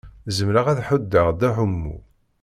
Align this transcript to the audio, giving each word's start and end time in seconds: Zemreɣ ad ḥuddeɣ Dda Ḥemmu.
Zemreɣ 0.37 0.65
ad 0.67 0.79
ḥuddeɣ 0.87 1.27
Dda 1.31 1.49
Ḥemmu. 1.55 1.95